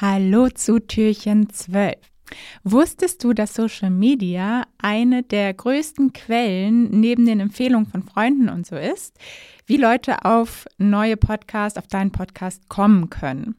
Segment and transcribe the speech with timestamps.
[0.00, 1.96] Hallo zu Türchen 12.
[2.62, 8.64] Wusstest du, dass Social Media eine der größten Quellen neben den Empfehlungen von Freunden und
[8.64, 9.18] so ist,
[9.66, 13.56] wie Leute auf neue Podcasts, auf deinen Podcast kommen können?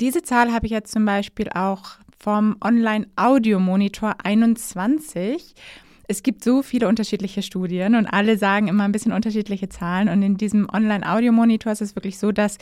[0.00, 5.54] Diese Zahl habe ich jetzt zum Beispiel auch vom Online-Audio-Monitor 21.
[6.08, 10.08] Es gibt so viele unterschiedliche Studien und alle sagen immer ein bisschen unterschiedliche Zahlen.
[10.08, 12.58] Und in diesem Online-Audio-Monitor ist es wirklich so, dass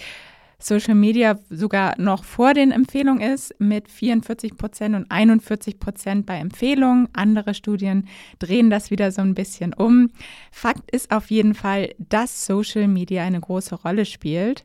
[0.63, 6.37] Social Media sogar noch vor den Empfehlungen ist, mit 44 Prozent und 41 Prozent bei
[6.37, 7.09] Empfehlungen.
[7.13, 8.09] Andere Studien
[8.39, 10.11] drehen das wieder so ein bisschen um.
[10.51, 14.65] Fakt ist auf jeden Fall, dass Social Media eine große Rolle spielt.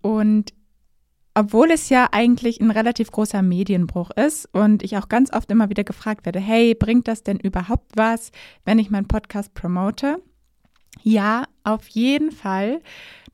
[0.00, 0.52] Und
[1.34, 5.70] obwohl es ja eigentlich ein relativ großer Medienbruch ist und ich auch ganz oft immer
[5.70, 8.32] wieder gefragt werde, hey, bringt das denn überhaupt was,
[8.64, 10.22] wenn ich meinen Podcast promote?
[11.02, 12.80] Ja, auf jeden Fall.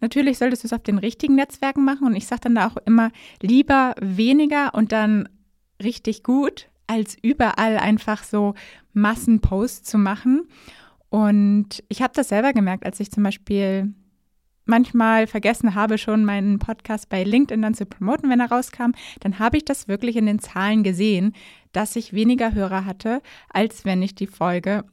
[0.00, 2.76] Natürlich solltest du es auf den richtigen Netzwerken machen und ich sage dann da auch
[2.86, 3.10] immer
[3.42, 5.28] lieber weniger und dann
[5.82, 8.54] richtig gut, als überall einfach so
[8.92, 10.48] Massenposts zu machen.
[11.10, 13.92] Und ich habe das selber gemerkt, als ich zum Beispiel
[14.68, 19.38] manchmal vergessen habe, schon meinen Podcast bei LinkedIn dann zu promoten, wenn er rauskam, dann
[19.38, 21.32] habe ich das wirklich in den Zahlen gesehen,
[21.72, 24.84] dass ich weniger Hörer hatte, als wenn ich die Folge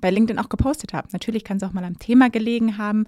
[0.00, 1.08] bei LinkedIn auch gepostet habe.
[1.12, 3.04] Natürlich kann es auch mal am Thema gelegen haben,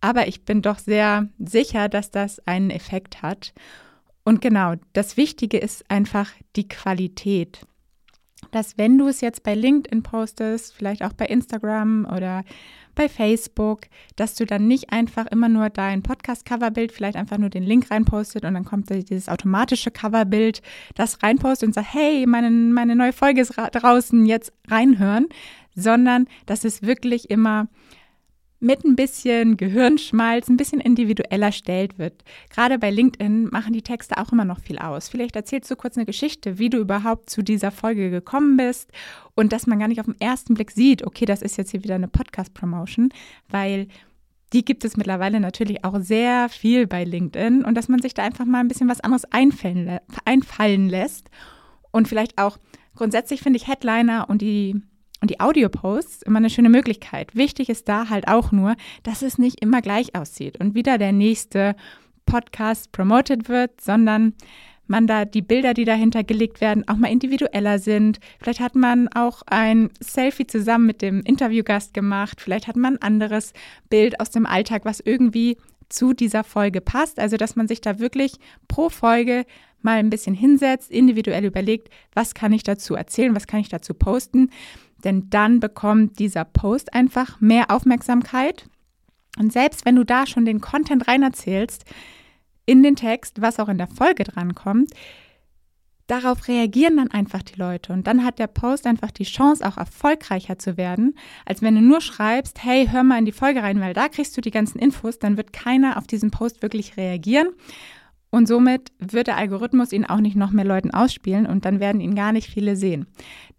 [0.00, 3.52] aber ich bin doch sehr sicher, dass das einen Effekt hat.
[4.24, 7.66] Und genau, das Wichtige ist einfach die Qualität.
[8.52, 12.44] Dass wenn du es jetzt bei LinkedIn postest, vielleicht auch bei Instagram oder
[12.94, 13.82] bei Facebook,
[14.16, 18.44] dass du dann nicht einfach immer nur dein Podcast-Coverbild, vielleicht einfach nur den Link reinpostet
[18.44, 20.62] und dann kommt dieses automatische Coverbild,
[20.94, 25.28] das reinpostet und sagt, hey, meine, meine neue Folge ist draußen, jetzt reinhören,
[25.78, 27.68] sondern dass es wirklich immer
[28.60, 32.24] mit ein bisschen Gehirnschmalz, ein bisschen individueller stellt wird.
[32.50, 35.08] Gerade bei LinkedIn machen die Texte auch immer noch viel aus.
[35.08, 38.90] Vielleicht erzählst du kurz eine Geschichte, wie du überhaupt zu dieser Folge gekommen bist
[39.36, 41.84] und dass man gar nicht auf den ersten Blick sieht, okay, das ist jetzt hier
[41.84, 43.10] wieder eine Podcast-Promotion,
[43.48, 43.86] weil
[44.52, 48.22] die gibt es mittlerweile natürlich auch sehr viel bei LinkedIn und dass man sich da
[48.22, 51.30] einfach mal ein bisschen was anderes einfallen lässt
[51.90, 52.58] und vielleicht auch
[52.96, 54.80] grundsätzlich finde ich Headliner und die
[55.20, 57.34] und die Audio-Posts immer eine schöne Möglichkeit.
[57.34, 61.12] Wichtig ist da halt auch nur, dass es nicht immer gleich aussieht und wieder der
[61.12, 61.74] nächste
[62.26, 64.34] Podcast promoted wird, sondern
[64.88, 68.20] man da die Bilder, die dahinter gelegt werden, auch mal individueller sind.
[68.40, 72.40] Vielleicht hat man auch ein Selfie zusammen mit dem Interviewgast gemacht.
[72.40, 73.52] Vielleicht hat man ein anderes
[73.90, 75.58] Bild aus dem Alltag, was irgendwie
[75.88, 77.18] zu dieser Folge passt.
[77.18, 78.32] Also, dass man sich da wirklich
[78.66, 79.44] pro Folge
[79.80, 83.94] mal ein bisschen hinsetzt, individuell überlegt, was kann ich dazu erzählen, was kann ich dazu
[83.94, 84.50] posten.
[85.04, 88.68] Denn dann bekommt dieser Post einfach mehr Aufmerksamkeit.
[89.38, 91.84] Und selbst wenn du da schon den Content rein erzählst,
[92.66, 94.92] in den Text, was auch in der Folge drankommt,
[96.08, 97.92] darauf reagieren dann einfach die Leute.
[97.92, 101.14] Und dann hat der Post einfach die Chance, auch erfolgreicher zu werden,
[101.46, 104.36] als wenn du nur schreibst, hey, hör mal in die Folge rein, weil da kriegst
[104.36, 107.48] du die ganzen Infos, dann wird keiner auf diesen Post wirklich reagieren.
[108.30, 112.00] Und somit wird der Algorithmus ihn auch nicht noch mehr Leuten ausspielen und dann werden
[112.00, 113.06] ihn gar nicht viele sehen.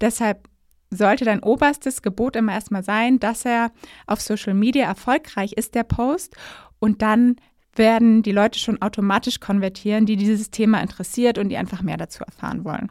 [0.00, 0.48] Deshalb
[0.90, 3.70] sollte dein oberstes Gebot immer erstmal sein, dass er
[4.06, 6.36] auf Social Media erfolgreich ist, der Post.
[6.78, 7.36] Und dann
[7.74, 12.24] werden die Leute schon automatisch konvertieren, die dieses Thema interessiert und die einfach mehr dazu
[12.24, 12.90] erfahren wollen.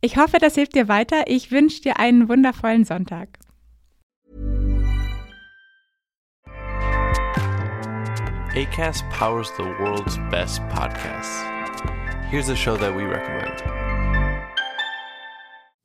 [0.00, 1.24] Ich hoffe, das hilft dir weiter.
[1.28, 3.38] Ich wünsche dir einen wundervollen Sonntag.
[8.54, 11.42] ACAST powers the world's best podcasts.
[12.28, 13.81] Here's a show that we recommend.